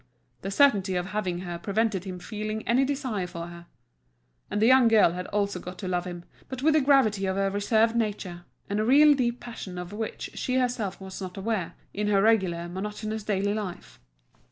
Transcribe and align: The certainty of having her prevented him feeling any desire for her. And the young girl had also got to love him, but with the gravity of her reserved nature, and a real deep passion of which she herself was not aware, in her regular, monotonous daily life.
The 0.41 0.49
certainty 0.49 0.95
of 0.95 1.05
having 1.09 1.41
her 1.41 1.59
prevented 1.59 2.05
him 2.05 2.17
feeling 2.17 2.67
any 2.67 2.83
desire 2.83 3.27
for 3.27 3.45
her. 3.45 3.67
And 4.49 4.59
the 4.59 4.65
young 4.65 4.87
girl 4.87 5.11
had 5.11 5.27
also 5.27 5.59
got 5.59 5.77
to 5.77 5.87
love 5.87 6.05
him, 6.05 6.25
but 6.49 6.63
with 6.63 6.73
the 6.73 6.81
gravity 6.81 7.27
of 7.27 7.35
her 7.35 7.51
reserved 7.51 7.95
nature, 7.95 8.43
and 8.67 8.79
a 8.79 8.83
real 8.83 9.13
deep 9.13 9.39
passion 9.39 9.77
of 9.77 9.93
which 9.93 10.31
she 10.33 10.55
herself 10.55 10.99
was 10.99 11.21
not 11.21 11.37
aware, 11.37 11.75
in 11.93 12.07
her 12.07 12.19
regular, 12.19 12.67
monotonous 12.67 13.21
daily 13.23 13.53
life. 13.53 13.99